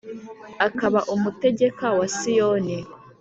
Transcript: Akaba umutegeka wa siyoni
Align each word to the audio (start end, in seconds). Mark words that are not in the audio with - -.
Akaba 0.67 0.99
umutegeka 1.13 1.85
wa 1.97 2.07
siyoni 2.15 2.77